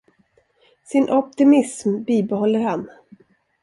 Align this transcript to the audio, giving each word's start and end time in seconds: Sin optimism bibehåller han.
Sin 0.83 1.09
optimism 1.11 2.03
bibehåller 2.03 2.59
han. 2.59 2.89